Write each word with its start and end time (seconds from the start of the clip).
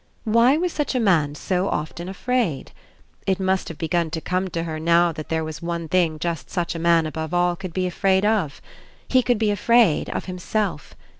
Why 0.23 0.57
was 0.57 0.73
such 0.73 0.95
a 0.95 0.99
man 0.99 1.35
so 1.35 1.69
often 1.69 2.09
afraid? 2.09 2.71
It 3.27 3.39
must 3.39 3.67
have 3.67 3.77
begun 3.77 4.09
to 4.09 4.19
come 4.19 4.47
to 4.47 4.63
her 4.63 4.79
now 4.79 5.11
that 5.11 5.29
there 5.29 5.43
was 5.43 5.61
one 5.61 5.87
thing 5.87 6.17
just 6.17 6.49
such 6.49 6.73
a 6.73 6.79
man 6.79 7.05
above 7.05 7.35
all 7.35 7.55
could 7.55 7.71
be 7.71 7.85
afraid 7.85 8.25
of. 8.25 8.63
He 9.07 9.21
could 9.21 9.37
be 9.37 9.51
afraid 9.51 10.09
of 10.09 10.25
himself. 10.25 10.95